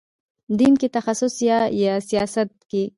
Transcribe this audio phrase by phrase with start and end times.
[0.59, 1.33] دین کې تخصص
[1.83, 2.83] یا سیاست کې.